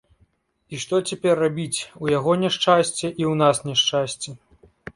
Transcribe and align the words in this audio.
І 0.75 0.79
што 0.83 0.99
цяпер 1.11 1.33
рабіць, 1.43 1.79
у 2.07 2.11
яго 2.17 2.31
няшчасце, 2.47 2.97
і 2.97 3.13
ў 3.13 3.33
нас 3.45 3.57
няшчасце. 3.69 4.29